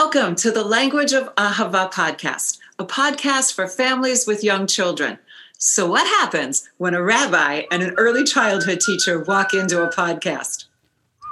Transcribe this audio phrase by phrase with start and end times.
[0.00, 5.18] Welcome to the Language of Ahava podcast, a podcast for families with young children.
[5.56, 10.66] So, what happens when a rabbi and an early childhood teacher walk into a podcast?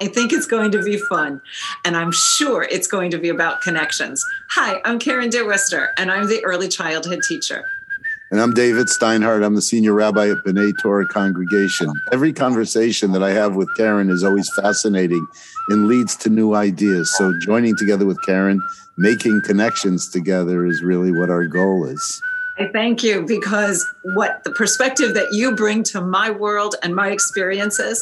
[0.01, 1.43] I think it's going to be fun,
[1.85, 4.25] and I'm sure it's going to be about connections.
[4.53, 7.67] Hi, I'm Karen DeWister, and I'm the early childhood teacher.
[8.35, 9.45] And I'm David Steinhardt.
[9.45, 11.93] I'm the senior rabbi at B'nai Torah Congregation.
[12.11, 15.25] Every conversation that I have with Karen is always fascinating
[15.69, 17.17] and leads to new ideas.
[17.17, 18.61] So joining together with Karen,
[18.99, 22.23] making connections together is really what our goal is.
[22.57, 27.11] I thank you because what the perspective that you bring to my world and my
[27.11, 28.01] experiences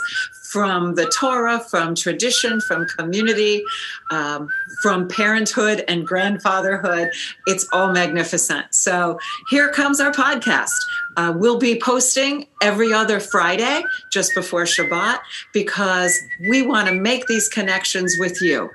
[0.52, 3.64] from the Torah, from tradition, from community,
[4.10, 4.50] um,
[4.82, 7.08] from parenthood and grandfatherhood,
[7.46, 8.74] it's all magnificent.
[8.74, 10.76] So here comes our podcast.
[11.16, 15.20] Uh, we'll be posting every other Friday just before Shabbat
[15.54, 16.14] because
[16.50, 18.68] we want to make these connections with you.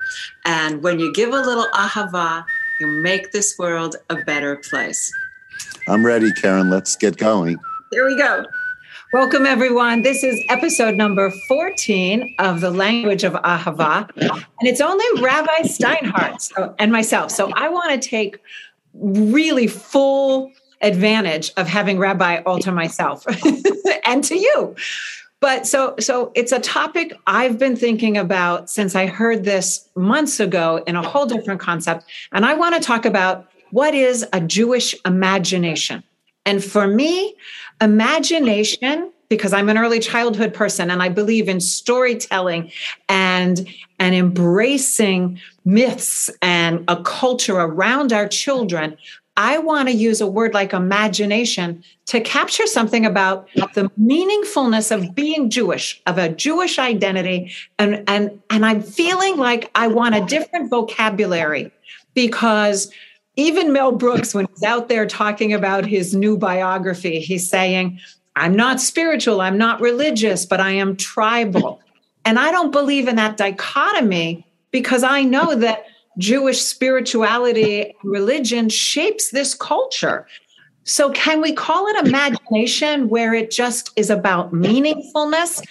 [0.44, 2.44] And when you give a little ahava,
[2.80, 5.12] you make this world a better place.
[5.88, 6.68] I'm ready, Karen.
[6.68, 7.58] Let's get going.
[7.90, 8.44] Here we go.
[9.14, 10.02] Welcome, everyone.
[10.02, 14.10] This is episode number 14 of The Language of Ahava.
[14.16, 17.30] And it's only Rabbi Steinhardt so, uh, and myself.
[17.30, 18.38] So I want to take
[18.92, 23.24] really full advantage of having Rabbi all to myself
[24.04, 24.76] and to you.
[25.40, 30.38] But so so it's a topic I've been thinking about since I heard this months
[30.38, 32.04] ago in a whole different concept.
[32.32, 36.02] And I want to talk about what is a Jewish imagination?
[36.44, 37.34] And for me,
[37.80, 42.72] imagination, because I'm an early childhood person and I believe in storytelling
[43.08, 48.96] and, and embracing myths and a culture around our children,
[49.36, 55.14] I want to use a word like imagination to capture something about the meaningfulness of
[55.14, 57.52] being Jewish, of a Jewish identity.
[57.78, 61.70] And, and, and I'm feeling like I want a different vocabulary
[62.14, 62.90] because
[63.38, 68.00] even Mel Brooks, when he's out there talking about his new biography, he's saying,
[68.34, 71.80] I'm not spiritual, I'm not religious, but I am tribal.
[72.24, 75.84] And I don't believe in that dichotomy because I know that
[76.18, 80.26] Jewish spirituality and religion shapes this culture.
[80.82, 85.64] So, can we call it imagination where it just is about meaningfulness?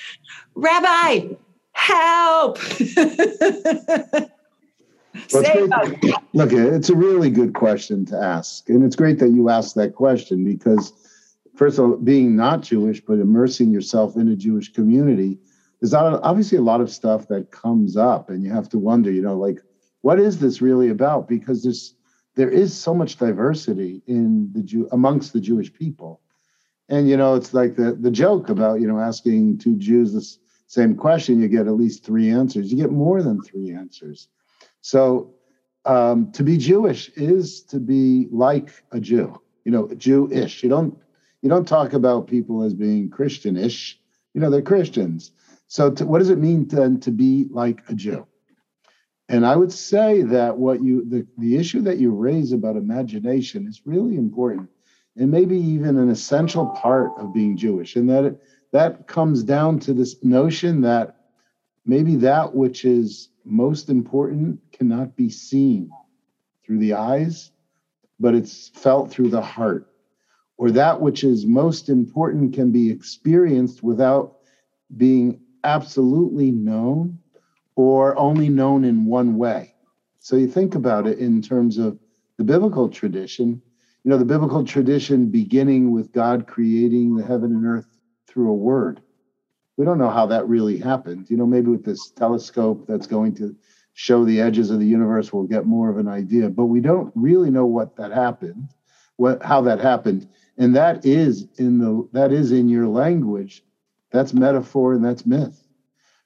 [0.55, 1.35] Rabbi,
[1.73, 2.59] help!
[5.23, 5.33] It's
[6.33, 8.69] look, it's a really good question to ask.
[8.69, 10.93] And it's great that you asked that question because,
[11.55, 15.39] first of all, being not Jewish, but immersing yourself in a Jewish community,
[15.79, 18.29] there's obviously a lot of stuff that comes up.
[18.29, 19.59] And you have to wonder, you know, like,
[20.01, 21.27] what is this really about?
[21.27, 21.95] Because there's
[22.35, 26.21] there is so much diversity in the Jew amongst the Jewish people.
[26.87, 30.25] And you know, it's like the the joke about, you know, asking two Jews the
[30.67, 32.71] same question, you get at least three answers.
[32.71, 34.27] You get more than three answers
[34.81, 35.33] so
[35.85, 40.63] um, to be Jewish is to be like a Jew, you know, Jewish.
[40.63, 40.97] You don't
[41.41, 43.99] you don't talk about people as being Christianish.
[44.33, 45.31] You know, they're Christians.
[45.67, 48.27] So to, what does it mean then to be like a Jew?
[49.29, 53.67] And I would say that what you the, the issue that you raise about imagination
[53.67, 54.69] is really important
[55.17, 57.95] and maybe even an essential part of being Jewish.
[57.95, 61.17] And that it, that comes down to this notion that
[61.85, 65.89] maybe that which is most important cannot be seen
[66.65, 67.51] through the eyes,
[68.19, 69.87] but it's felt through the heart.
[70.57, 74.37] Or that which is most important can be experienced without
[74.95, 77.19] being absolutely known
[77.75, 79.73] or only known in one way.
[80.19, 81.97] So you think about it in terms of
[82.37, 83.61] the biblical tradition.
[84.03, 87.87] You know, the biblical tradition beginning with God creating the heaven and earth
[88.27, 89.01] through a word.
[89.77, 91.29] We don't know how that really happened.
[91.29, 93.55] You know, maybe with this telescope that's going to
[93.93, 96.49] show the edges of the universe, we'll get more of an idea.
[96.49, 98.69] But we don't really know what that happened,
[99.15, 100.27] what how that happened,
[100.57, 103.63] and that is in the that is in your language.
[104.11, 105.67] That's metaphor and that's myth,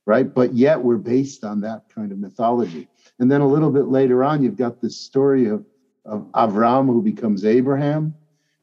[0.05, 0.31] right?
[0.33, 2.87] But yet we're based on that kind of mythology.
[3.19, 5.65] And then a little bit later on, you've got this story of
[6.05, 8.15] of Avram who becomes Abraham,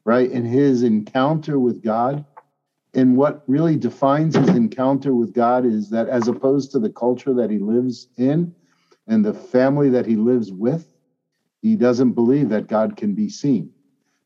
[0.03, 0.29] right?
[0.29, 2.25] And his encounter with God.
[2.99, 7.33] And what really defines his encounter with God is that as opposed to the culture
[7.33, 8.53] that he lives in,
[9.07, 10.85] and the family that he lives with,
[11.61, 13.71] he doesn't believe that God can be seen,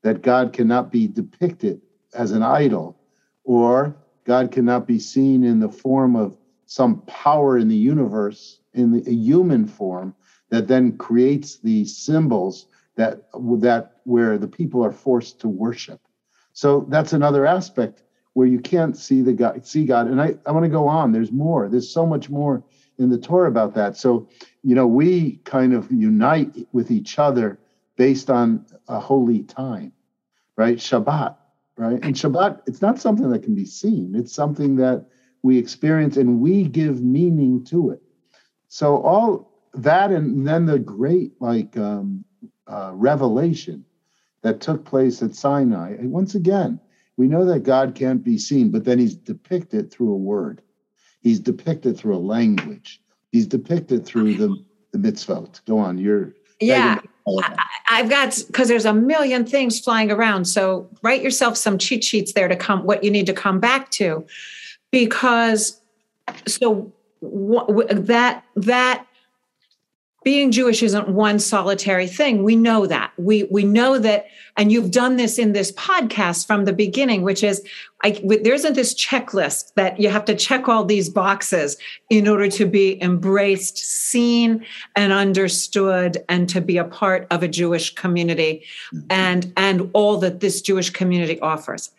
[0.01, 1.81] that God cannot be depicted
[2.15, 2.97] as an idol,
[3.43, 6.35] or God cannot be seen in the form of
[6.65, 10.15] some power in the universe, in the, a human form,
[10.49, 12.65] that then creates the symbols
[12.95, 13.21] that
[13.59, 16.01] that where the people are forced to worship.
[16.53, 18.01] So that's another aspect
[18.33, 20.07] where you can't see the God, see God.
[20.07, 21.11] And I, I want to go on.
[21.11, 21.69] There's more.
[21.69, 22.63] There's so much more
[22.97, 23.97] in the Torah about that.
[23.97, 24.27] So,
[24.63, 27.59] you know, we kind of unite with each other
[27.95, 29.93] based on a holy time,
[30.57, 30.77] right?
[30.77, 31.35] Shabbat,
[31.77, 31.99] right?
[32.03, 34.15] And Shabbat, it's not something that can be seen.
[34.15, 35.05] It's something that
[35.43, 38.01] we experience and we give meaning to it.
[38.67, 42.25] So all that and then the great like um,
[42.67, 43.85] uh, revelation
[44.41, 45.91] that took place at Sinai.
[45.91, 46.79] And once again,
[47.17, 50.61] we know that God can't be seen, but then he's depicted through a word.
[51.21, 53.01] He's depicted through a language.
[53.31, 55.63] He's depicted through the, the mitzvot.
[55.65, 56.33] Go on, you're.
[56.59, 56.99] Yeah.
[57.25, 57.57] I,
[57.87, 60.45] I've got because there's a million things flying around.
[60.45, 63.91] So write yourself some cheat sheets there to come what you need to come back
[63.91, 64.25] to,
[64.91, 65.79] because
[66.45, 69.07] so that that
[70.23, 72.43] being Jewish isn't one solitary thing.
[72.43, 73.11] We know that.
[73.17, 74.27] We we know that,
[74.57, 77.65] and you've done this in this podcast from the beginning, which is
[78.03, 81.77] I, there isn't this checklist that you have to check all these boxes
[82.09, 84.65] in order to be embraced, seen,
[84.95, 89.05] and understood, and to be a part of a Jewish community, mm-hmm.
[89.09, 91.91] and and all that this Jewish community offers.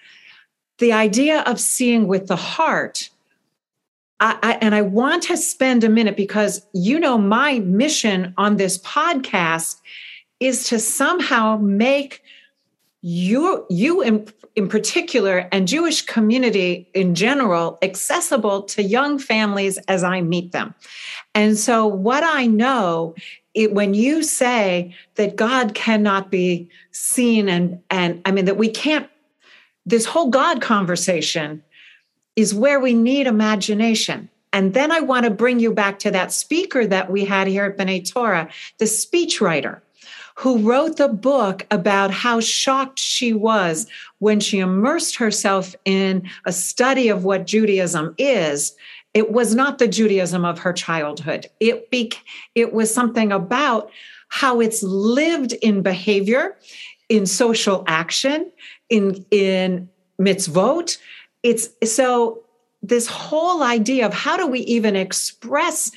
[0.79, 3.11] The idea of seeing with the heart
[4.21, 8.79] I, and I want to spend a minute because you know my mission on this
[8.79, 9.81] podcast
[10.41, 12.23] is to somehow make
[13.03, 14.27] you you in,
[14.57, 20.75] in particular and Jewish community in general accessible to young families as I meet them.
[21.35, 23.15] And so what I know
[23.53, 28.69] it, when you say that God cannot be seen and and I mean that we
[28.69, 29.09] can't
[29.85, 31.63] this whole God conversation
[32.37, 34.29] is where we need imagination.
[34.53, 37.65] And then I want to bring you back to that speaker that we had here
[37.65, 38.49] at B'nai Torah,
[38.79, 39.81] the speechwriter
[40.37, 43.87] who wrote the book about how shocked she was
[44.19, 48.75] when she immersed herself in a study of what Judaism is.
[49.13, 51.47] It was not the Judaism of her childhood.
[51.61, 51.89] It,
[52.55, 53.91] it was something about
[54.29, 56.57] how it's lived in behavior,
[57.09, 58.51] in social action,
[58.91, 59.89] in, in
[60.21, 60.99] mitzvot,
[61.45, 62.43] it's so
[62.83, 65.93] this whole idea of how do we even express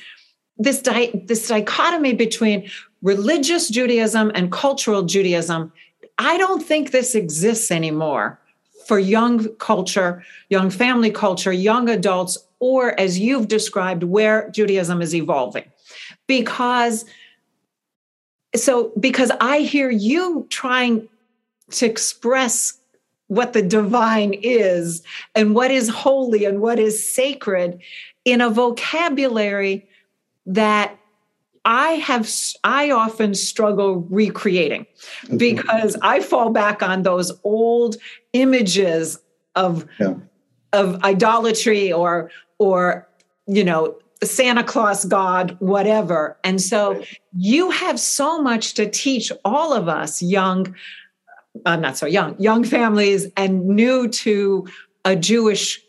[0.58, 2.70] this, di- this dichotomy between
[3.02, 5.72] religious Judaism and cultural Judaism,
[6.18, 8.38] I don't think this exists anymore
[8.86, 15.14] for young culture, young family culture, young adults, or as you've described, where Judaism is
[15.14, 15.64] evolving.
[16.26, 17.04] Because
[18.56, 21.08] so because I hear you trying
[21.72, 22.77] to express
[23.28, 25.02] what the divine is
[25.34, 27.80] and what is holy and what is sacred
[28.24, 29.86] in a vocabulary
[30.46, 30.98] that
[31.64, 32.30] I have
[32.64, 34.86] I often struggle recreating
[35.36, 37.96] because I fall back on those old
[38.32, 39.18] images
[39.54, 40.14] of yeah.
[40.72, 43.06] of idolatry or or
[43.46, 46.38] you know Santa Claus God whatever.
[46.42, 47.02] And so
[47.36, 50.74] you have so much to teach all of us young
[51.66, 54.66] I'm uh, not so young, young families and new to
[55.04, 55.80] a Jewish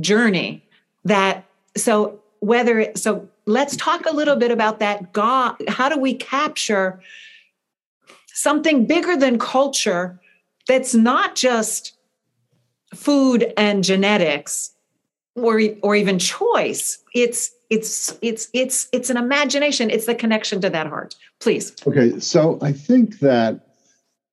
[0.00, 0.64] journey
[1.04, 1.44] that
[1.76, 6.14] so whether it, so let's talk a little bit about that God how do we
[6.14, 7.00] capture
[8.28, 10.20] something bigger than culture
[10.68, 11.96] that's not just
[12.94, 14.72] food and genetics
[15.34, 16.98] or or even choice?
[17.14, 19.90] It's it's it's it's it's an imagination.
[19.90, 21.16] It's the connection to that heart.
[21.40, 21.74] Please.
[21.86, 23.71] Okay so i think that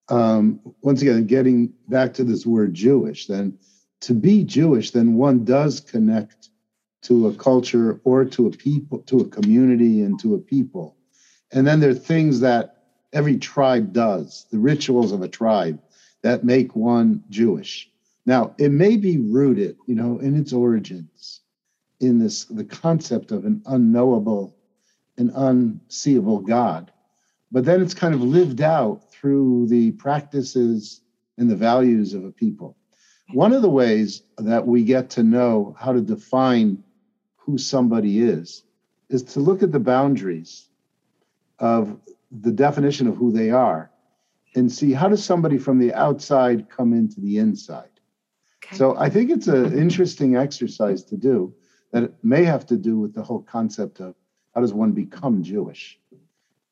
[0.09, 3.53] um, once again, getting back to this word Jewish, then
[4.01, 6.49] to be Jewish, then one does connect
[7.03, 10.95] to a culture or to a people, to a community and to a people.
[11.51, 12.75] And then there are things that
[13.13, 15.79] every tribe does, the rituals of a tribe
[16.21, 17.89] that make one Jewish.
[18.25, 21.41] Now, it may be rooted, you know, in its origins
[21.99, 24.55] in this the concept of an unknowable
[25.17, 26.91] and unseeable God.
[27.51, 31.01] But then it's kind of lived out through the practices
[31.37, 32.77] and the values of a people.
[33.33, 36.83] One of the ways that we get to know how to define
[37.37, 38.63] who somebody is
[39.09, 40.69] is to look at the boundaries
[41.59, 41.99] of
[42.31, 43.91] the definition of who they are
[44.55, 47.89] and see how does somebody from the outside come into the inside.
[48.63, 48.75] Okay.
[48.75, 51.53] So I think it's an interesting exercise to do
[51.91, 54.15] that may have to do with the whole concept of
[54.53, 55.99] how does one become Jewish.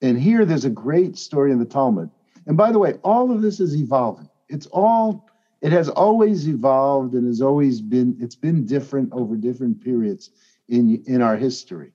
[0.02, 2.10] And here there's a great story in the Talmud
[2.48, 4.30] and by the way, all of this is evolving.
[4.48, 5.30] It's all,
[5.62, 10.32] it has always evolved and has always been, it's been different over different periods
[10.70, 11.92] in, in our history.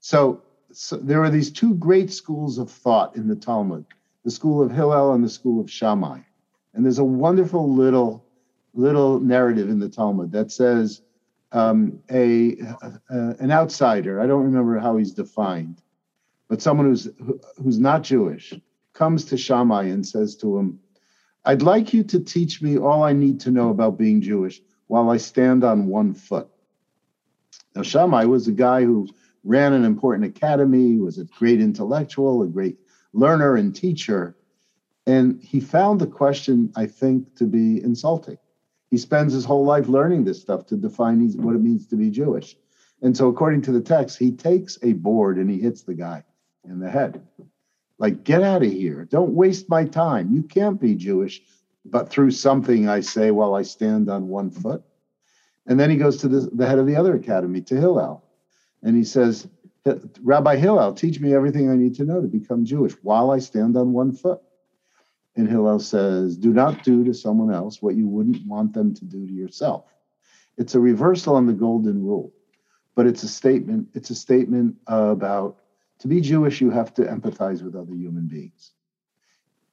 [0.00, 0.42] So,
[0.72, 3.86] so there are these two great schools of thought in the Talmud
[4.24, 6.18] the school of Hillel and the school of Shammai.
[6.74, 8.24] And there's a wonderful little
[8.74, 11.00] little narrative in the Talmud that says
[11.52, 12.92] um, a, a,
[13.40, 14.20] an outsider.
[14.20, 15.80] I don't remember how he's defined,
[16.48, 17.08] but someone who's
[17.62, 18.54] who's not Jewish
[18.94, 20.78] comes to Shammai and says to him,
[21.44, 25.10] "I'd like you to teach me all I need to know about being Jewish while
[25.10, 26.48] I stand on one foot."
[27.76, 29.06] Now, Shammai was a guy who
[29.44, 32.78] ran an important academy, was a great intellectual, a great
[33.12, 34.34] learner and teacher,
[35.06, 38.36] and he found the question, I think, to be insulting
[38.90, 42.10] he spends his whole life learning this stuff to define what it means to be
[42.10, 42.56] Jewish.
[43.02, 46.24] And so, according to the text, he takes a board and he hits the guy
[46.64, 47.26] in the head.
[47.98, 49.04] Like, get out of here.
[49.04, 50.32] Don't waste my time.
[50.32, 51.42] You can't be Jewish,
[51.84, 54.82] but through something I say while I stand on one foot.
[55.66, 58.24] And then he goes to the, the head of the other academy, to Hillel.
[58.82, 59.48] And he says,
[60.22, 63.76] Rabbi Hillel, teach me everything I need to know to become Jewish while I stand
[63.76, 64.40] on one foot.
[65.36, 69.04] And Hillel says, Do not do to someone else what you wouldn't want them to
[69.04, 69.84] do to yourself.
[70.56, 72.32] It's a reversal on the golden rule,
[72.96, 73.88] but it's a statement.
[73.94, 75.58] It's a statement about
[76.00, 78.72] to be Jewish, you have to empathize with other human beings.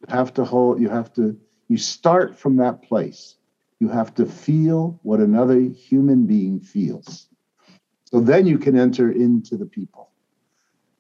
[0.02, 3.36] You have to hold, you have to, you start from that place.
[3.80, 7.28] You have to feel what another human being feels.
[8.06, 10.06] So then you can enter into the people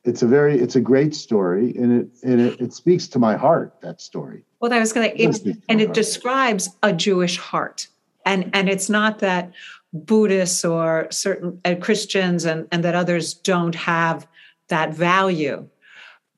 [0.05, 3.35] it's a very it's a great story and it and it, it speaks to my
[3.35, 5.95] heart that story well i was going to and it heart.
[5.95, 7.87] describes a jewish heart
[8.25, 9.51] and and it's not that
[9.93, 14.27] buddhists or certain uh, christians and and that others don't have
[14.67, 15.67] that value.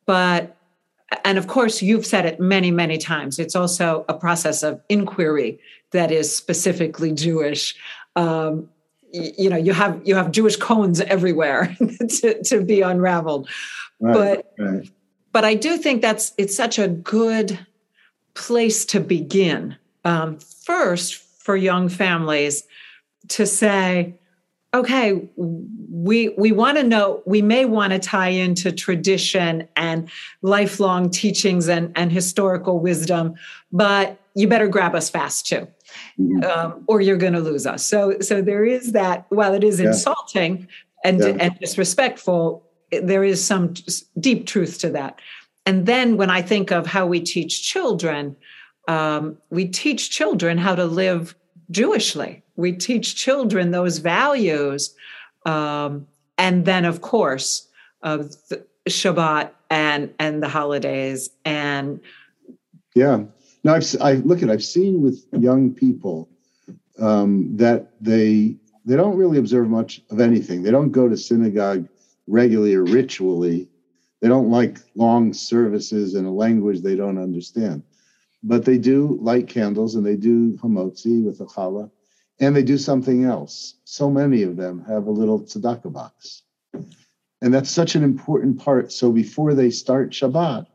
[0.05, 0.55] But
[1.23, 3.39] and of course you've said it many many times.
[3.39, 5.59] It's also a process of inquiry
[5.91, 7.75] that is specifically jewish.
[8.15, 8.69] Um,
[9.11, 11.75] you know you have you have jewish cones everywhere
[12.09, 13.49] to, to be unraveled.
[13.99, 14.89] Right, but right.
[15.31, 17.57] but i do think that's it's such a good
[18.35, 22.63] place to begin um, first for young families
[23.29, 24.13] to say
[24.77, 30.09] okay we we want to know we may want to tie into tradition and
[30.41, 33.33] lifelong teachings and and historical wisdom
[33.71, 35.67] but you better grab us fast too
[36.19, 36.43] mm-hmm.
[36.43, 37.85] um, or you're going to lose us.
[37.85, 39.25] So, so there is that.
[39.29, 39.87] While it is yeah.
[39.87, 40.67] insulting
[41.03, 41.37] and yeah.
[41.39, 43.73] and disrespectful, there is some
[44.19, 45.19] deep truth to that.
[45.65, 48.35] And then when I think of how we teach children,
[48.87, 51.35] um, we teach children how to live
[51.71, 52.43] Jewishly.
[52.55, 54.95] We teach children those values,
[55.45, 56.07] um,
[56.37, 57.67] and then of course
[58.03, 61.99] Shabbat and and the holidays and
[62.95, 63.23] yeah
[63.67, 66.29] now, I've, I look at, I've seen with young people
[66.99, 68.55] um, that they
[68.85, 70.63] they don't really observe much of anything.
[70.63, 71.89] They don't go to synagogue
[72.27, 73.67] regularly or ritually.
[74.21, 77.83] They don't like long services in a language they don't understand.
[78.47, 81.91] But they do light candles and they do hamotzi with a challah,
[82.39, 83.75] and they do something else.
[83.83, 86.43] So many of them have a little tzedakah box.
[87.41, 88.93] And that's such an important part.
[88.93, 90.65] So before they start Shabbat,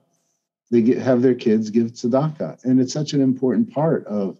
[0.70, 2.62] they get, have their kids give tzedakah.
[2.64, 4.36] And it's such an important part of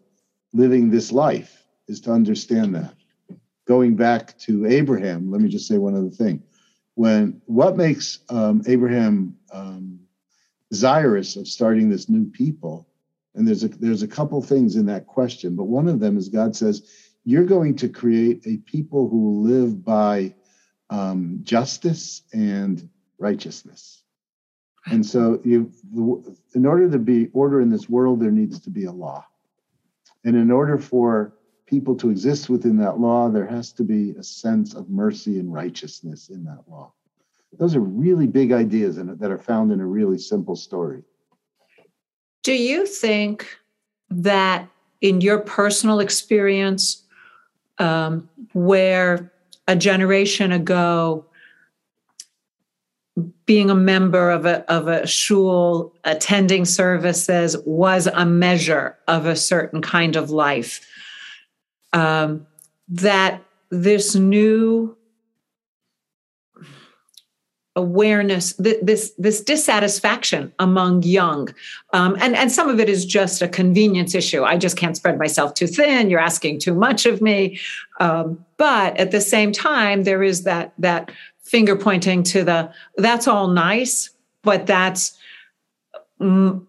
[0.52, 2.94] living this life is to understand that.
[3.66, 6.42] Going back to Abraham, let me just say one other thing.
[6.96, 10.00] When what makes um, Abraham um,
[10.70, 12.88] desirous of starting this new people,
[13.34, 16.28] and there's a there's a couple things in that question, but one of them is
[16.28, 16.82] God says
[17.24, 20.34] you're going to create a people who live by
[20.90, 24.02] um, justice and righteousness.
[24.86, 25.72] And so, you,
[26.54, 29.24] in order to be order in this world, there needs to be a law.
[30.24, 31.34] And in order for
[31.66, 35.52] people to exist within that law, there has to be a sense of mercy and
[35.52, 36.92] righteousness in that law.
[37.58, 41.04] Those are really big ideas that are found in a really simple story.
[42.42, 43.46] Do you think
[44.10, 44.68] that
[45.00, 47.02] in your personal experience,
[47.78, 49.32] um, where
[49.66, 51.26] a generation ago
[53.44, 59.36] being a member of a, of a shul, attending services was a measure of a
[59.36, 60.86] certain kind of life.
[61.92, 62.46] Um,
[62.88, 64.96] that this new
[67.74, 71.48] awareness this this dissatisfaction among young.
[71.92, 74.44] Um, and and some of it is just a convenience issue.
[74.44, 76.10] I just can't spread myself too thin.
[76.10, 77.58] You're asking too much of me.
[78.00, 81.10] Um, but at the same time there is that that
[81.42, 84.10] finger pointing to the that's all nice
[84.42, 85.16] but that's
[86.20, 86.64] mm,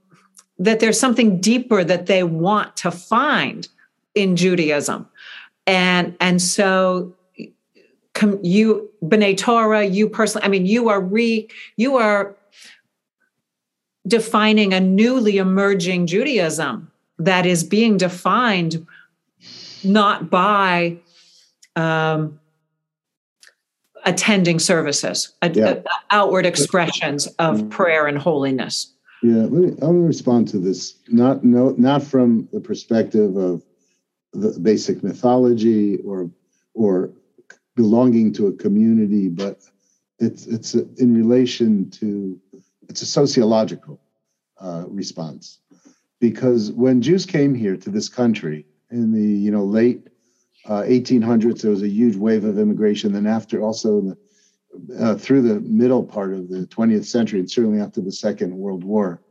[0.60, 3.68] that there's something deeper that they want to find
[4.16, 5.08] in judaism.
[5.66, 7.16] And and so
[8.42, 12.36] you b'nai torah you personally i mean you are re you are
[14.08, 18.86] defining a newly emerging judaism that is being defined
[19.84, 20.98] not by
[21.76, 22.40] um,
[24.06, 25.80] attending services, yeah.
[26.12, 28.94] outward expressions of prayer and holiness.
[29.22, 30.96] Yeah, let me, let me respond to this.
[31.08, 33.64] Not no, not from the perspective of
[34.34, 36.30] the basic mythology or
[36.74, 37.12] or
[37.76, 39.62] belonging to a community, but
[40.20, 42.40] it's it's a, in relation to
[42.90, 44.00] it's a sociological
[44.60, 45.60] uh, response
[46.20, 50.08] because when Jews came here to this country in the you know late
[50.66, 53.12] uh, 1800s, there was a huge wave of immigration.
[53.12, 57.82] Then after also the, uh, through the middle part of the 20th century, and certainly
[57.82, 59.22] after the Second World War,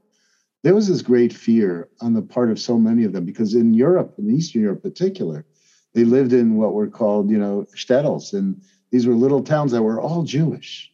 [0.63, 3.73] there was this great fear on the part of so many of them because in
[3.73, 5.47] Europe, in Eastern Europe in particular,
[5.95, 9.83] they lived in what were called you know shtetls, and these were little towns that
[9.83, 10.93] were all Jewish.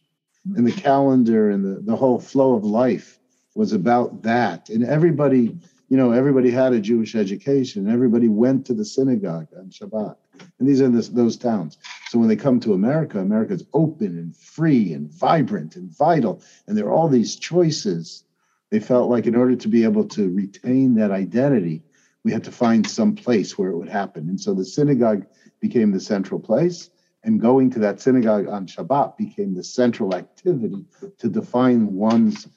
[0.55, 3.19] And the calendar and the, the whole flow of life
[3.55, 4.69] was about that.
[4.69, 5.55] And everybody,
[5.89, 7.89] you know, everybody had a Jewish education.
[7.89, 10.15] Everybody went to the synagogue on Shabbat.
[10.57, 11.77] And these are the, those towns.
[12.07, 16.41] So when they come to America, America is open and free and vibrant and vital.
[16.67, 18.23] And there are all these choices.
[18.71, 21.83] They felt like in order to be able to retain that identity,
[22.23, 24.29] we had to find some place where it would happen.
[24.29, 25.25] And so the synagogue
[25.59, 26.89] became the central place
[27.23, 30.85] and going to that synagogue on Shabbat became the central activity
[31.17, 32.47] to define one's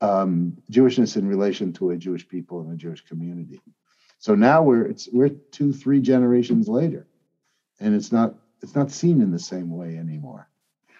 [0.00, 3.60] um, Jewishness in relation to a Jewish people and a Jewish community.
[4.18, 7.06] So now we're it's we're two three generations later,
[7.80, 10.48] and it's not it's not seen in the same way anymore.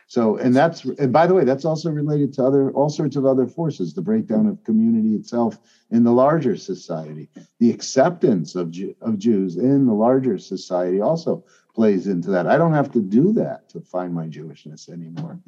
[0.07, 3.25] So and that's and by the way that's also related to other all sorts of
[3.25, 5.59] other forces, the breakdown of community itself
[5.91, 11.45] in the larger society, the acceptance of of Jews in the larger society also
[11.75, 12.47] plays into that.
[12.47, 15.41] I don't have to do that to find my Jewishness anymore.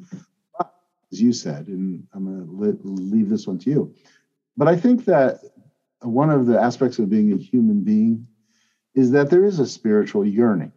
[0.57, 0.73] But,
[1.11, 3.95] as you said, and I'm going to leave this one to you.
[4.57, 5.39] But I think that
[6.01, 8.27] one of the aspects of being a human being
[8.93, 10.71] is that there is a spiritual yearning.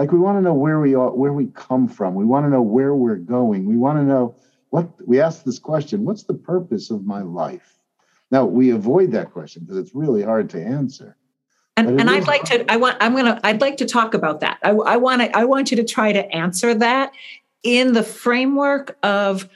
[0.00, 2.14] Like we want to know where we are, where we come from.
[2.14, 3.66] We want to know where we're going.
[3.66, 4.34] We want to know
[4.70, 7.78] what we ask this question, what's the purpose of my life?
[8.30, 11.18] Now we avoid that question because it's really hard to answer.
[11.76, 14.40] And, and I'd like to, I want, I'm going to, I'd like to talk about
[14.40, 14.58] that.
[14.62, 17.12] I, I want to, I want you to try to answer that
[17.62, 19.50] in the framework of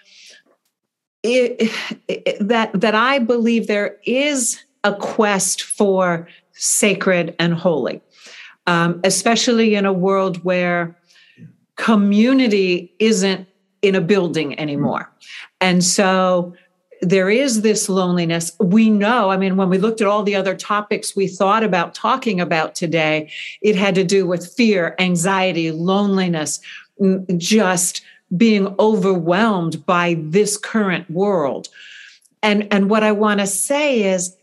[1.22, 1.72] it,
[2.06, 8.02] it, that, that I believe there is a quest for sacred and holy,
[8.66, 10.96] um, especially in a world where
[11.76, 13.46] community isn't
[13.82, 15.10] in a building anymore.
[15.60, 16.54] And so
[17.02, 18.52] there is this loneliness.
[18.60, 21.94] We know, I mean, when we looked at all the other topics we thought about
[21.94, 26.60] talking about today, it had to do with fear, anxiety, loneliness,
[27.36, 28.02] just
[28.36, 31.68] being overwhelmed by this current world.
[32.42, 34.34] And, and what I want to say is,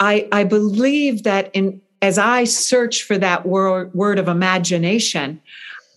[0.00, 5.40] I, I believe that in as I search for that word, word of imagination,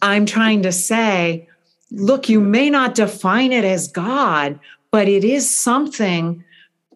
[0.01, 1.47] I'm trying to say,
[1.91, 6.43] look, you may not define it as God, but it is something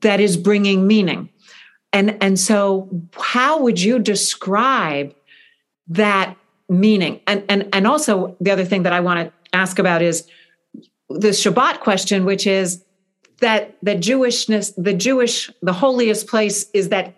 [0.02, 1.30] that is bringing meaning.
[1.94, 5.14] And, and so, how would you describe
[5.90, 6.36] that
[6.68, 7.22] meaning?
[7.28, 10.28] And, and, and also, the other thing that I want to ask about is
[11.10, 12.84] the Shabbat question, which is
[13.42, 17.14] that the Jewishness, the Jewish, the holiest place is that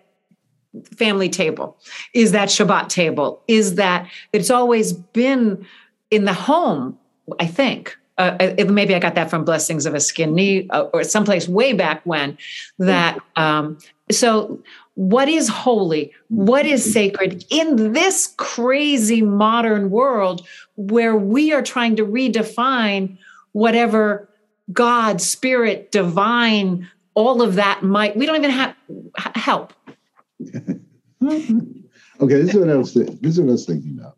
[0.96, 1.76] family table,
[2.14, 5.66] is that Shabbat table, is that it's always been
[6.10, 6.98] in the home,
[7.40, 11.04] I think uh, maybe I got that from Blessings of a Skinned Knee uh, or
[11.04, 12.38] someplace way back when.
[12.78, 13.78] That um,
[14.10, 14.62] so,
[14.94, 16.12] what is holy?
[16.28, 23.18] What is sacred in this crazy modern world where we are trying to redefine
[23.52, 24.28] whatever
[24.72, 28.16] God, Spirit, Divine, all of that might.
[28.16, 28.74] We don't even have
[29.34, 29.74] help.
[32.20, 32.94] okay, this is what I was.
[32.94, 34.16] This is what I was thinking about.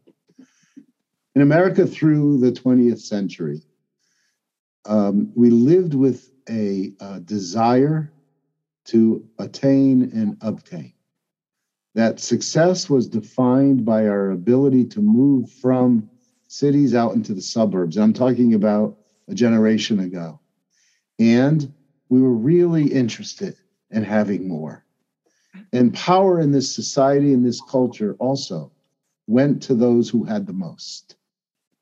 [1.34, 3.62] In America, through the 20th century,
[4.86, 8.12] um, we lived with a, a desire
[8.86, 10.92] to attain and obtain.
[11.94, 16.08] That success was defined by our ability to move from
[16.48, 17.96] cities out into the suburbs.
[17.96, 18.96] I'm talking about
[19.28, 20.40] a generation ago.
[21.18, 21.72] And
[22.08, 23.56] we were really interested
[23.90, 24.84] in having more.
[25.72, 28.72] And power in this society, in this culture, also
[29.26, 31.16] went to those who had the most,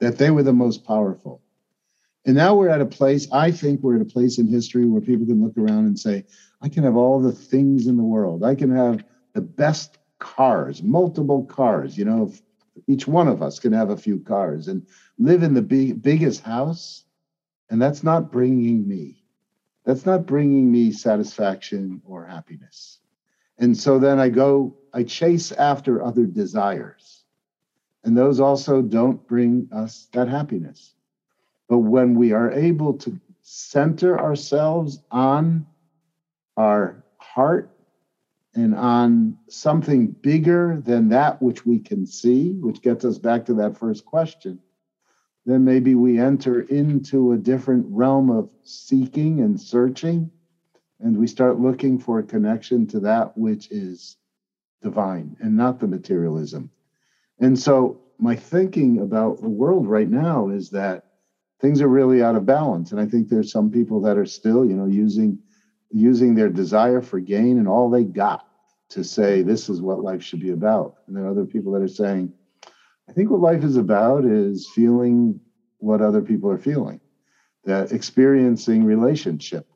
[0.01, 1.43] that they were the most powerful.
[2.25, 5.01] And now we're at a place, I think we're at a place in history where
[5.01, 6.25] people can look around and say,
[6.61, 8.43] I can have all the things in the world.
[8.43, 11.97] I can have the best cars, multiple cars.
[11.97, 12.33] You know,
[12.89, 14.85] each one of us can have a few cars and
[15.19, 17.05] live in the big, biggest house.
[17.71, 19.23] And that's not bringing me,
[19.85, 22.99] that's not bringing me satisfaction or happiness.
[23.59, 27.25] And so then I go, I chase after other desires.
[28.05, 30.95] And those also don't bring us that happiness.
[31.69, 35.67] But when we are able to center ourselves on
[36.57, 37.71] our heart
[38.55, 43.55] and on something bigger than that which we can see, which gets us back to
[43.55, 44.61] that first question,
[45.45, 50.31] then maybe we enter into a different realm of seeking and searching,
[51.01, 54.17] and we start looking for a connection to that which is
[54.83, 56.71] divine and not the materialism.
[57.41, 61.05] And so, my thinking about the world right now is that
[61.61, 64.65] things are really out of balance, and I think there's some people that are still,
[64.65, 65.39] you know, using
[65.91, 68.45] using their desire for gain and all they got
[68.89, 70.95] to say this is what life should be about.
[71.07, 72.33] And there are other people that are saying,
[73.09, 75.41] I think what life is about is feeling
[75.79, 77.01] what other people are feeling,
[77.65, 79.67] that experiencing relationship,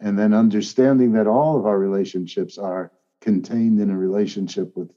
[0.00, 4.90] and then understanding that all of our relationships are contained in a relationship with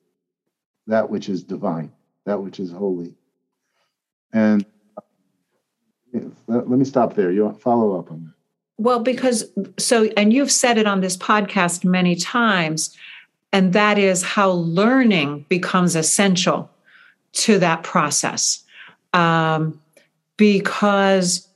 [0.88, 1.92] that which is divine,
[2.26, 3.16] that which is holy.
[4.34, 4.66] And
[6.48, 7.32] let, let me stop there.
[7.32, 8.34] You follow up on that.
[8.78, 9.46] Well, because
[9.78, 12.96] so, and you've said it on this podcast many times,
[13.52, 16.70] and that is how learning becomes essential
[17.34, 18.64] to that process.
[19.14, 19.82] Um,
[20.38, 21.48] because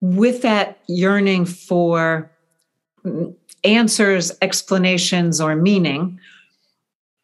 [0.00, 2.30] with that yearning for
[3.64, 6.20] answers, explanations, or meaning,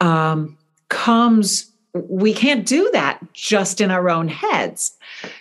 [0.01, 0.57] um,
[0.89, 4.97] comes we can't do that just in our own heads.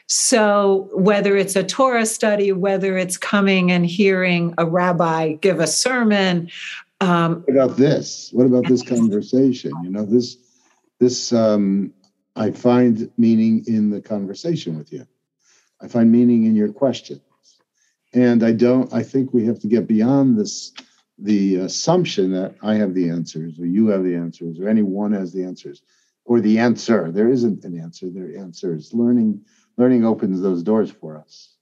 [0.07, 5.67] So, whether it's a Torah study, whether it's coming and hearing a rabbi give a
[5.67, 6.51] sermon.
[7.01, 8.31] Um, what about this?
[8.33, 9.73] What about this conversation?
[9.83, 10.37] You know, this,
[11.01, 11.93] this, um,
[12.37, 15.07] I find meaning in the conversation with you.
[15.81, 17.21] I find meaning in your questions.
[18.15, 20.73] And I don't, I think we have to get beyond this,
[21.19, 25.33] the assumption that I have the answers or you have the answers or anyone has
[25.33, 25.83] the answers
[26.25, 27.11] or the answer.
[27.11, 28.93] There isn't an answer, there are answers.
[28.93, 29.41] Learning,
[29.77, 31.55] learning opens those doors for us.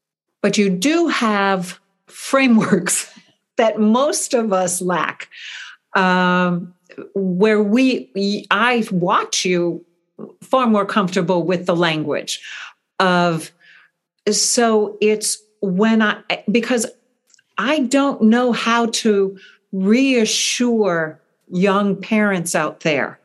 [0.42, 3.12] But you do have frameworks
[3.56, 5.28] that most of us lack.
[5.94, 6.74] Um,
[7.14, 9.84] where we, I watch you
[10.42, 12.40] far more comfortable with the language
[12.98, 13.50] of,
[14.30, 16.86] so it's when I, because
[17.58, 19.38] I don't know how to
[19.72, 21.20] reassure
[21.50, 23.20] young parents out there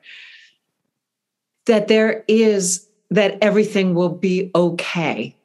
[1.65, 5.35] that there is that everything will be okay.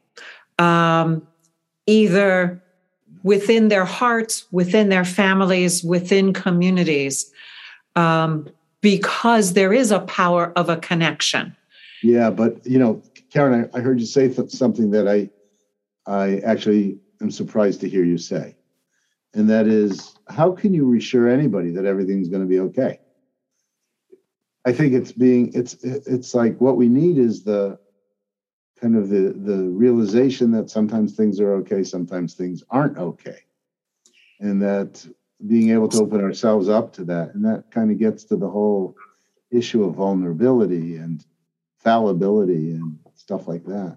[0.58, 1.26] Um,
[1.86, 2.62] either
[3.22, 7.30] within their hearts within their families within communities
[7.96, 8.48] um,
[8.80, 11.54] because there is a power of a connection.
[12.02, 15.28] Yeah but you know karen i, I heard you say th- something that i
[16.06, 18.56] i actually am surprised to hear you say.
[19.34, 22.98] And that is how can you reassure anybody that everything's going to be okay?
[24.64, 27.78] I think it's being it's it's like what we need is the
[28.80, 33.38] kind of the the realization that sometimes things are okay, sometimes things aren't okay,
[34.40, 35.06] and that
[35.46, 38.48] being able to open ourselves up to that, and that kind of gets to the
[38.48, 38.96] whole
[39.50, 41.24] issue of vulnerability and
[41.78, 43.96] fallibility and stuff like that.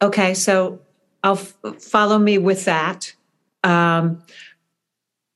[0.00, 0.80] Okay, so
[1.22, 3.14] I'll f- follow me with that.
[3.64, 4.22] Um,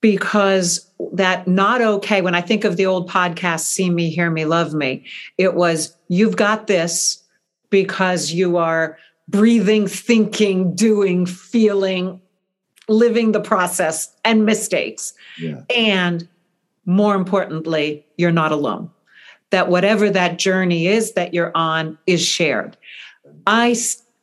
[0.00, 4.44] because that not okay when i think of the old podcast see me hear me
[4.44, 5.04] love me
[5.38, 7.22] it was you've got this
[7.70, 12.20] because you are breathing thinking doing feeling
[12.88, 15.62] living the process and mistakes yeah.
[15.74, 16.28] and
[16.86, 18.90] more importantly you're not alone
[19.50, 22.76] that whatever that journey is that you're on is shared
[23.46, 23.74] i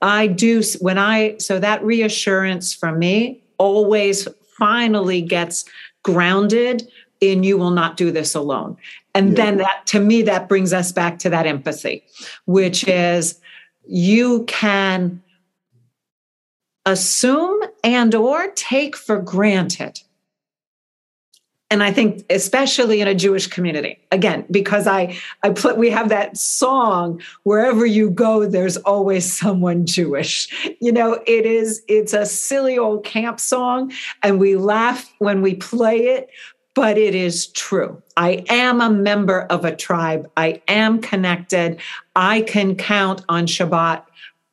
[0.01, 5.65] i do when i so that reassurance from me always finally gets
[6.03, 6.87] grounded
[7.21, 8.77] in you will not do this alone.
[9.13, 9.35] And yeah.
[9.35, 12.03] then that to me that brings us back to that empathy,
[12.45, 13.39] which is
[13.87, 15.21] you can
[16.85, 19.99] assume and or take for granted
[21.69, 23.99] and i think especially in a jewish community.
[24.11, 29.85] Again because i i put we have that song wherever you go there's always someone
[29.85, 30.47] jewish.
[30.81, 33.91] You know it is it's a silly old camp song
[34.23, 36.29] and we laugh when we play it
[36.73, 37.99] but it is true.
[38.17, 40.29] I am a member of a tribe.
[40.37, 41.79] I am connected.
[42.15, 44.03] I can count on shabbat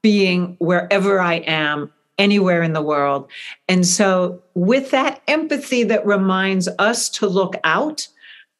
[0.04, 3.28] being wherever i am anywhere in the world.
[3.68, 8.08] And so, with that empathy that reminds us to look out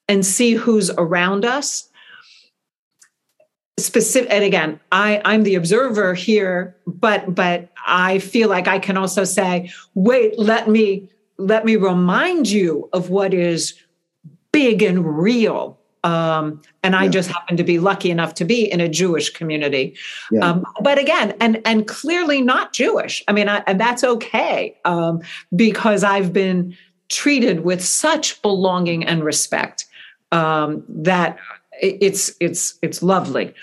[0.08, 1.88] and see who's around us,
[3.76, 8.96] specific and again i i'm the observer here but but i feel like i can
[8.96, 13.74] also say wait let me let me remind you of what is
[14.52, 18.80] big and real Um, and I just happen to be lucky enough to be in
[18.80, 19.96] a Jewish community.
[20.30, 20.50] Yeah.
[20.50, 23.24] Um, but again, and and clearly not Jewish.
[23.26, 25.22] I mean, I, and that's okay um,
[25.56, 26.76] because I've been
[27.08, 29.86] treated with such belonging and respect
[30.30, 31.38] um, that
[31.80, 33.54] it's it's it's lovely.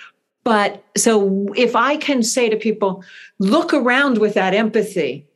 [0.43, 3.03] But so if I can say to people,
[3.37, 5.27] look around with that empathy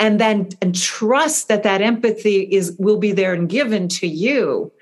[0.00, 4.72] and then and trust that that empathy is will be there and given to you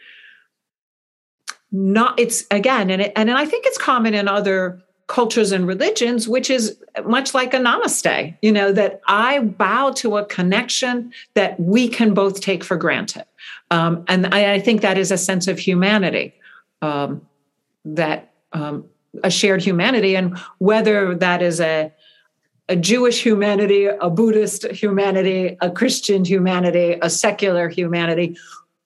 [1.72, 6.29] not it's again and it, and i think it's common in other cultures and religions
[6.29, 11.59] which is much like a namaste you know that i bow to a connection that
[11.61, 13.24] we can both take for granted
[13.70, 16.35] um, and I, I, think that is a sense of humanity
[16.83, 17.26] um,
[17.85, 18.85] that um,
[19.24, 21.92] a shared humanity and whether that is a
[22.68, 28.37] a Jewish humanity, a Buddhist humanity, a Christian humanity, a secular humanity.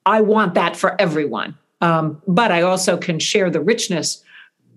[0.04, 1.56] I want that for everyone.
[1.80, 4.22] Um, but I also can share the richness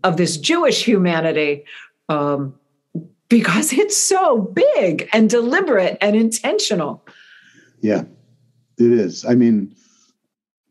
[0.04, 1.66] of this Jewish humanity
[2.10, 2.56] um,
[3.30, 7.06] because it's so big and deliberate and intentional.
[7.82, 8.04] Yeah,
[8.78, 9.26] it is.
[9.26, 9.76] I mean,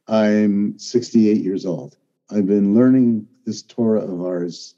[0.08, 1.96] I'm 68 years old.
[2.30, 4.74] I've been learning this Torah of ours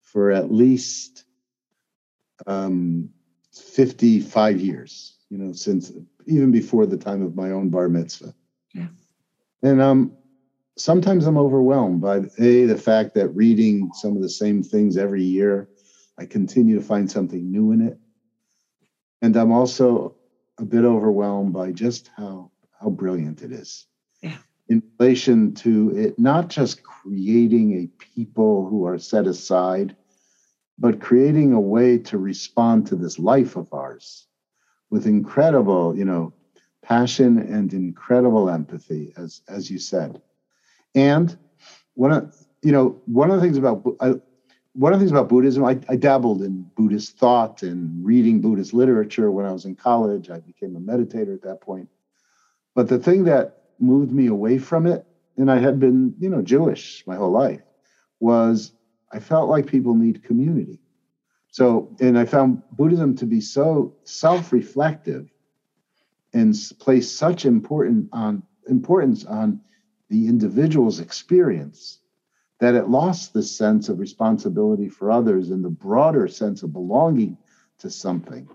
[0.00, 1.24] for at least
[2.46, 3.10] um,
[3.52, 5.92] 55 years, you know, since
[6.26, 8.34] even before the time of my own bar mitzvah.
[8.74, 8.88] Yeah.
[9.62, 10.16] And um,
[10.82, 15.22] sometimes I'm overwhelmed by a the fact that reading some of the same things every
[15.22, 15.68] year,
[16.18, 17.98] I continue to find something new in it,
[19.22, 20.16] and I'm also
[20.58, 23.86] a bit overwhelmed by just how how brilliant it is.
[24.22, 24.38] Yeah.
[24.68, 29.96] In relation to it, not just creating a people who are set aside,
[30.78, 34.26] but creating a way to respond to this life of ours
[34.90, 36.32] with incredible, you know,
[36.82, 40.20] passion and incredible empathy, as as you said.
[40.94, 41.36] And
[41.94, 44.14] one of you know one of the things about I,
[44.72, 48.72] one of the things about Buddhism, I, I dabbled in Buddhist thought and reading Buddhist
[48.72, 50.30] literature when I was in college.
[50.30, 51.88] I became a meditator at that point.
[52.74, 55.04] But the thing that moved me away from it,
[55.36, 57.62] and I had been, you know, Jewish my whole life,
[58.20, 58.72] was
[59.12, 60.80] I felt like people need community.
[61.50, 65.28] So, and I found Buddhism to be so self-reflective
[66.32, 69.60] and place such important on importance on
[70.10, 72.00] the individual's experience
[72.58, 77.38] that it lost the sense of responsibility for others and the broader sense of belonging
[77.78, 78.46] to something.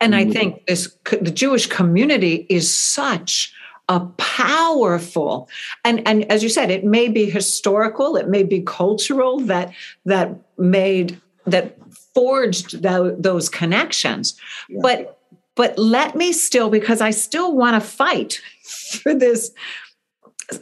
[0.00, 3.54] And I think this the Jewish community is such
[3.88, 5.48] a powerful
[5.84, 9.72] and and as you said it may be historical it may be cultural that
[10.04, 11.76] that made that
[12.12, 14.36] forged those connections
[14.68, 14.80] yeah.
[14.82, 15.20] but
[15.54, 18.40] but let me still because i still want to fight
[19.02, 19.52] for this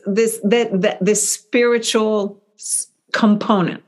[0.06, 2.42] this that, that this spiritual
[3.12, 3.82] component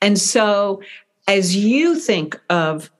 [0.00, 0.80] and so
[1.26, 2.90] as you think of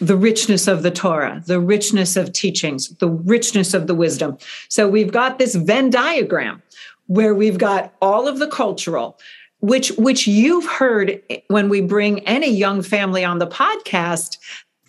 [0.00, 4.38] the richness of the Torah, the richness of teachings, the richness of the wisdom.
[4.68, 6.62] So we've got this Venn diagram
[7.06, 9.18] where we've got all of the cultural,
[9.60, 14.38] which which you've heard when we bring any young family on the podcast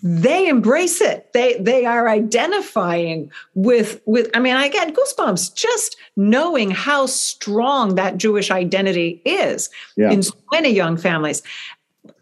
[0.04, 1.32] they embrace it.
[1.34, 7.96] They they are identifying with with i mean i get goosebumps just knowing how strong
[7.96, 10.12] that jewish identity is yeah.
[10.12, 11.44] in so many young families.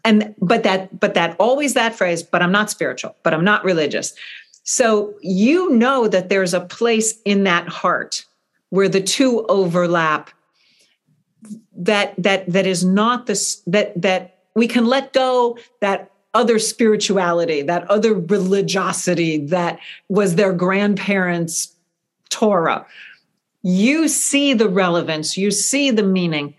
[0.04, 3.64] And but that but that always that phrase but i'm not spiritual but i'm not
[3.64, 4.14] religious.
[4.64, 8.26] So you know that there's a place in that heart
[8.68, 10.30] where the two overlap
[11.74, 17.62] that that that is not this that that we can let go that other spirituality
[17.62, 21.74] that other religiosity that was their grandparents
[22.28, 22.86] torah
[23.62, 26.54] you see the relevance you see the meaning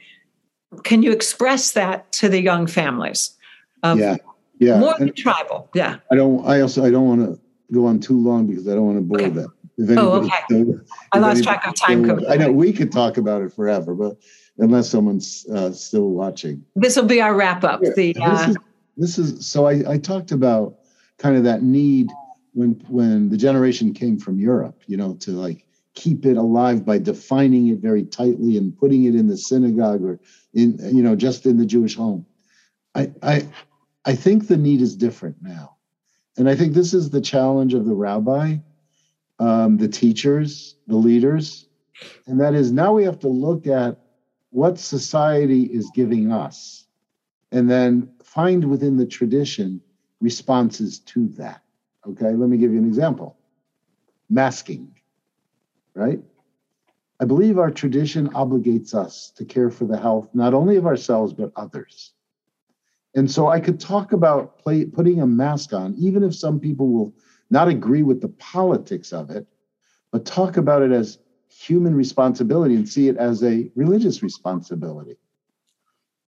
[0.84, 3.38] can you express that to the young families?
[3.84, 4.17] Um, yeah,
[4.60, 4.79] yeah.
[4.79, 5.69] More than tribal.
[5.73, 5.97] Yeah.
[6.12, 6.45] I don't.
[6.45, 6.86] I also.
[6.86, 7.39] I don't want to
[7.73, 9.29] go on too long because I don't want to bore okay.
[9.29, 9.53] them.
[9.77, 10.65] If oh, okay.
[11.12, 12.03] I lost track of time.
[12.03, 14.17] Still, I know we could talk about it forever, but
[14.60, 17.81] unless someone's uh, still watching, this will be our wrap up.
[17.84, 18.53] Yeah, the uh,
[19.01, 19.67] this, is, so.
[19.67, 20.75] I, I talked about
[21.17, 22.09] kind of that need
[22.53, 26.97] when when the generation came from Europe, you know, to like keep it alive by
[26.97, 30.19] defining it very tightly and putting it in the synagogue or
[30.53, 32.25] in you know just in the Jewish home.
[32.95, 33.47] I I
[34.05, 35.77] I think the need is different now,
[36.37, 38.57] and I think this is the challenge of the rabbi,
[39.39, 41.67] um, the teachers, the leaders,
[42.27, 43.97] and that is now we have to look at
[44.49, 46.85] what society is giving us,
[47.51, 49.81] and then find within the tradition
[50.19, 51.61] responses to that.
[52.07, 53.37] Okay, let me give you an example.
[54.29, 54.95] Masking,
[55.93, 56.21] right?
[57.19, 61.33] I believe our tradition obligates us to care for the health not only of ourselves,
[61.33, 62.13] but others.
[63.13, 66.89] And so I could talk about play, putting a mask on, even if some people
[66.89, 67.13] will
[67.49, 69.45] not agree with the politics of it,
[70.11, 75.17] but talk about it as human responsibility and see it as a religious responsibility.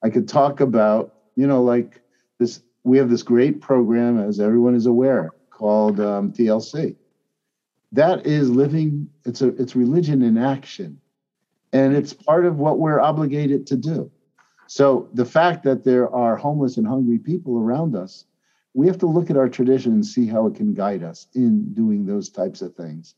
[0.04, 2.02] I could talk about, you know, like
[2.40, 6.96] this, we have this great program, as everyone is aware, called um, TLC.
[7.92, 11.00] That is living, it's a it's religion in action.
[11.72, 14.12] And it's part of what we're obligated to do.
[14.68, 18.26] So the fact that there are homeless and hungry people around us,
[18.74, 21.74] we have to look at our tradition and see how it can guide us in
[21.74, 23.16] doing those types of things.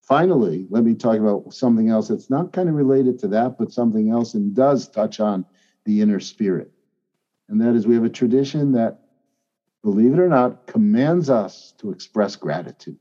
[0.00, 3.72] Finally, let me talk about something else that's not kind of related to that, but
[3.72, 5.44] something else and does touch on
[5.84, 6.72] the inner spirit.
[7.48, 8.98] And that is we have a tradition that,
[9.82, 12.98] believe it or not, commands us to express gratitude.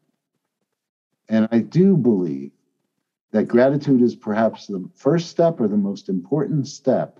[1.30, 2.52] And I do believe
[3.32, 7.20] that gratitude is perhaps the first step or the most important step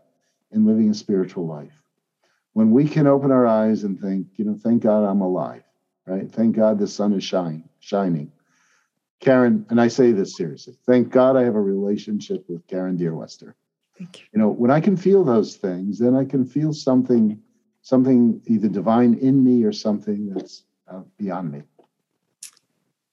[0.52, 1.84] in living a spiritual life.
[2.54, 5.64] When we can open our eyes and think, you know, thank God I'm alive,
[6.06, 6.32] right?
[6.32, 8.32] Thank God the sun is shine, shining.
[9.20, 13.54] Karen, and I say this seriously, thank God I have a relationship with Karen Deerwester.
[13.98, 14.26] Thank you.
[14.34, 17.40] You know, when I can feel those things, then I can feel something,
[17.82, 21.64] something either divine in me or something that's uh, beyond me.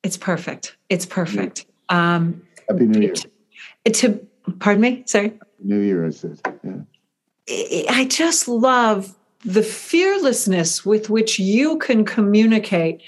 [0.02, 0.76] It's perfect.
[0.90, 1.66] It's perfect.
[1.90, 2.16] Yeah.
[2.16, 3.14] Um, Happy New Year.
[3.14, 4.26] To, to
[4.58, 5.32] pardon me, sorry.
[5.62, 6.40] New Year, I said.
[6.62, 7.84] Yeah.
[7.88, 13.02] I just love the fearlessness with which you can communicate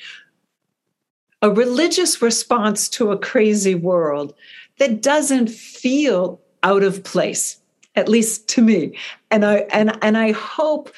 [1.43, 4.35] a religious response to a crazy world
[4.79, 7.61] that doesn't feel out of place
[7.97, 8.97] at least to me
[9.31, 10.93] and i and and i hope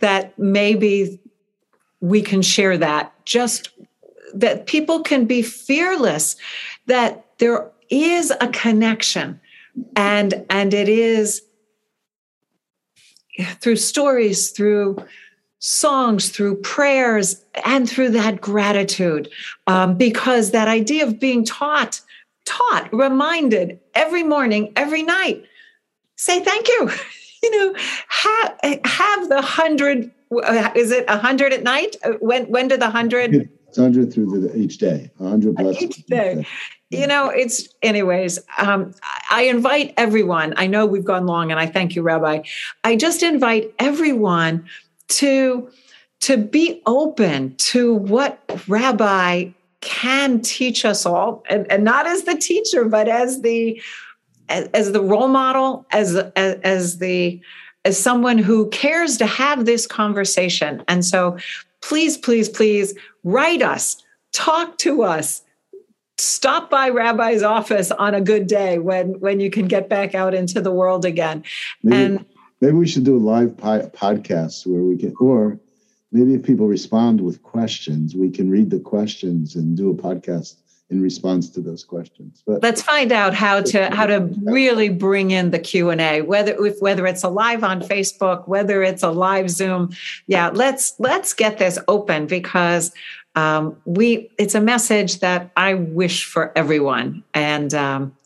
[0.00, 1.20] that maybe
[2.00, 3.70] we can share that just
[4.32, 6.36] that people can be fearless
[6.86, 9.40] that there is a connection
[9.96, 11.42] and and it is
[13.60, 14.96] through stories, through
[15.58, 19.28] songs, through prayers, and through that gratitude.
[19.66, 22.00] Um, because that idea of being taught,
[22.44, 25.44] taught, reminded every morning, every night,
[26.24, 26.90] say thank you.
[27.42, 27.74] you know,
[28.08, 30.10] have, have the hundred.
[30.32, 31.96] Uh, is it a hundred at night?
[32.02, 33.50] Uh, when when do the hundred?
[33.68, 35.10] It's hundred through the, each day.
[35.18, 36.46] hundred plus each day
[36.90, 38.94] you know it's anyways um,
[39.30, 42.40] i invite everyone i know we've gone long and i thank you rabbi
[42.84, 44.64] i just invite everyone
[45.08, 45.68] to
[46.20, 49.48] to be open to what rabbi
[49.80, 53.80] can teach us all and, and not as the teacher but as the
[54.48, 57.40] as, as the role model as, as as the
[57.84, 60.82] as someone who cares to have this conversation.
[60.88, 61.38] And so
[61.82, 64.02] please please please write us
[64.32, 65.42] talk to us
[66.16, 70.34] stop by rabbi's office on a good day when when you can get back out
[70.34, 71.42] into the world again.
[71.82, 72.26] Maybe, and
[72.60, 75.58] maybe we should do a live po- podcast where we can or
[76.12, 80.56] maybe if people respond with questions we can read the questions and do a podcast
[80.90, 85.30] in response to those questions but let's find out how to how to really bring
[85.30, 89.48] in the q&a whether if whether it's a live on facebook whether it's a live
[89.48, 89.90] zoom
[90.26, 92.92] yeah let's let's get this open because
[93.34, 97.24] um, we it's a message that I wish for everyone.
[97.34, 98.16] And um,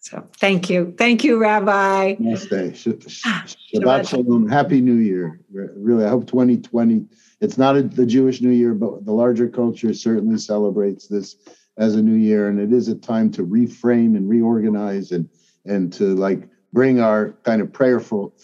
[0.00, 0.94] so thank you.
[0.98, 2.16] Thank you, Rabbi.
[2.16, 3.22] Namaste.
[3.24, 4.48] Ah, Shabbat Shalom.
[4.48, 5.40] Happy New Year.
[5.52, 7.06] Really, I hope 2020,
[7.40, 11.36] it's not a, the Jewish New Year, but the larger culture certainly celebrates this
[11.78, 12.48] as a new year.
[12.48, 15.28] And it is a time to reframe and reorganize and
[15.64, 18.34] and to like bring our kind of prayerful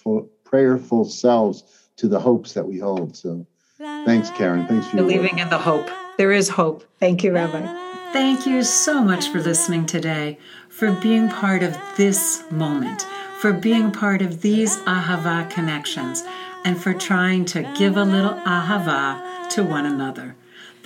[0.45, 1.65] prayerful selves
[1.97, 3.17] to the hopes that we hold.
[3.17, 3.47] So
[3.79, 4.67] Thanks, Karen.
[4.67, 5.89] Thanks for believing in the hope.
[6.17, 6.85] There is hope.
[6.99, 7.65] Thank you, Rabbi.
[8.13, 10.39] Thank you so much for listening today,
[10.69, 13.03] for being part of this moment,
[13.39, 16.25] for being part of these Ahava connections,
[16.65, 20.35] and for trying to give a little Ahava to one another.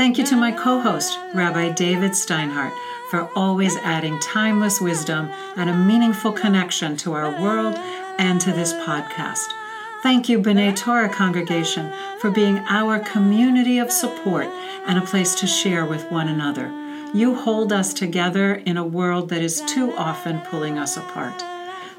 [0.03, 2.77] Thank you to my co host, Rabbi David Steinhardt,
[3.09, 7.77] for always adding timeless wisdom and a meaningful connection to our world
[8.19, 9.47] and to this podcast.
[10.03, 14.49] Thank you, B'nai Torah congregation, for being our community of support
[14.89, 16.67] and a place to share with one another.
[17.15, 21.45] You hold us together in a world that is too often pulling us apart.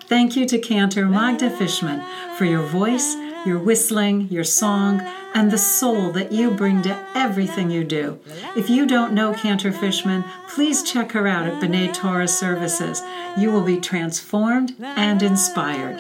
[0.10, 2.04] Thank you to Cantor Magda Fishman
[2.38, 3.16] for your voice,
[3.46, 5.02] your whistling, your song,
[5.34, 8.20] and the soul that you bring to everything you do.
[8.56, 13.02] If you don't know Cantor Fishman, please check her out at B'nai Torah Services.
[13.38, 16.00] You will be transformed and inspired.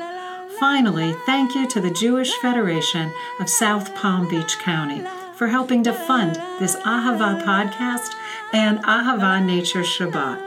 [0.60, 5.04] Finally, thank you to the Jewish Federation of South Palm Beach County
[5.36, 8.14] for helping to fund this Ahava podcast
[8.54, 10.40] and Ahava Nature Shabbat,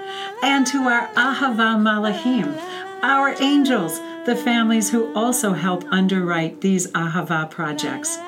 [0.43, 2.57] and to our Ahava Malahim,
[3.03, 8.19] our angels, the families who also help underwrite these Ahava projects.